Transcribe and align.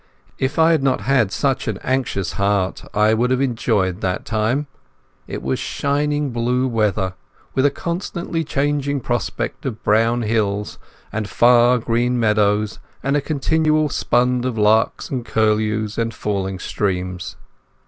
If 0.39 0.57
I 0.57 0.71
had 0.71 0.81
not 0.81 1.01
had 1.01 1.31
such 1.31 1.67
an 1.67 1.77
anxious 1.83 2.31
heart 2.31 2.83
I 2.91 3.13
would 3.13 3.29
have 3.29 3.39
enjoyed 3.39 4.01
that 4.01 4.25
time. 4.25 4.65
It 5.27 5.43
was 5.43 5.59
shining 5.59 6.31
blue 6.31 6.67
weather, 6.67 7.13
with 7.53 7.67
a 7.67 7.69
constantly 7.69 8.43
changing 8.43 9.01
prospect 9.01 9.63
of 9.63 9.83
brown 9.83 10.23
hills 10.23 10.79
and 11.13 11.29
far 11.29 11.77
green 11.77 12.19
meadows, 12.19 12.79
and 13.03 13.15
a 13.15 13.21
continual 13.21 13.89
sound 13.89 14.43
of 14.43 14.57
larks 14.57 15.11
and 15.11 15.23
curlews 15.23 15.99
and 15.99 16.15
falling 16.15 16.57
streams. 16.57 17.35